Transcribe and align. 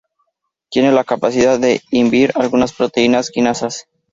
Tiene 0.71 0.91
la 0.91 1.03
capacidad 1.03 1.59
de 1.59 1.79
inhibir 1.91 2.31
algunas 2.33 2.73
proteínas 2.73 3.29
quinasas. 3.29 3.85